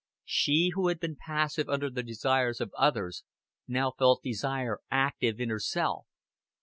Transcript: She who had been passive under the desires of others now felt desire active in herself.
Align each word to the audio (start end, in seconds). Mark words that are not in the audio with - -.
She 0.25 0.71
who 0.73 0.87
had 0.87 0.99
been 0.99 1.15
passive 1.15 1.69
under 1.69 1.87
the 1.87 2.01
desires 2.01 2.59
of 2.59 2.73
others 2.75 3.23
now 3.67 3.91
felt 3.91 4.23
desire 4.23 4.79
active 4.89 5.39
in 5.39 5.49
herself. 5.49 6.07